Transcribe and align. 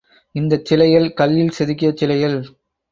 இந்தச் 0.35 0.65
சிலைகள் 0.65 1.07
கல்லில் 1.13 1.55
செதுக்கிய 1.59 1.91
சிலைகள். 1.93 2.39